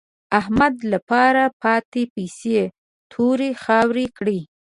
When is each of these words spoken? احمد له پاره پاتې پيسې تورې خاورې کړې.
احمد 0.39 0.75
له 0.91 0.99
پاره 1.09 1.45
پاتې 1.61 2.03
پيسې 2.15 2.59
تورې 3.11 3.49
خاورې 3.63 4.05
کړې. 4.17 4.39